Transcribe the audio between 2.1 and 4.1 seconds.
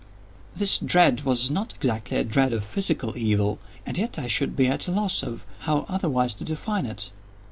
a dread of physical evil—and